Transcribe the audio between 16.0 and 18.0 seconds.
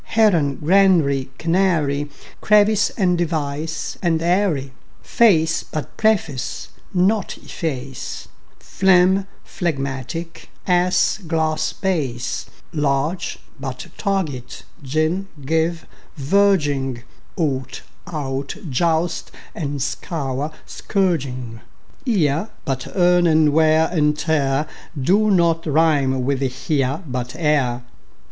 verging; Ought,